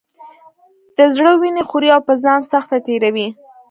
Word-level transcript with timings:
د 0.97 0.99
زړه 1.15 1.31
وینې 1.41 1.63
خوري 1.69 1.89
او 1.95 2.01
په 2.07 2.13
ځان 2.23 2.39
سخته 2.51 2.77
تېروي. 2.85 3.27